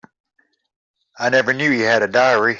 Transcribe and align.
I 1.19 1.29
never 1.29 1.53
knew 1.53 1.69
he 1.69 1.81
had 1.81 2.01
a 2.01 2.07
diary. 2.07 2.49